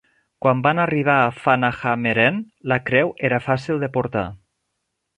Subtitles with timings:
[0.45, 2.41] Quan van arribar a Fanahammeren,
[2.73, 4.29] la creu era fàcil de portar.